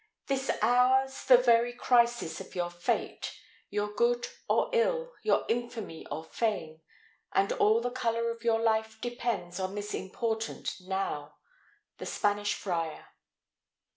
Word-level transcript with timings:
This 0.25 0.49
hour's 0.63 1.25
the 1.25 1.37
very 1.37 1.73
crisis 1.73 2.41
of 2.41 2.55
your 2.55 2.71
fate: 2.71 3.33
Your 3.69 3.93
good 3.93 4.27
or 4.49 4.71
ill, 4.73 5.13
your 5.21 5.45
infamy 5.47 6.07
or 6.09 6.23
fame, 6.23 6.81
And 7.33 7.51
all 7.53 7.81
the 7.81 7.91
colour 7.91 8.31
of 8.31 8.43
your 8.43 8.59
life 8.61 8.97
depends 8.99 9.59
On 9.59 9.75
this 9.75 9.93
important 9.93 10.73
now. 10.79 11.35
The 11.99 12.07
Spanish 12.07 12.55
Friar. 12.55 13.09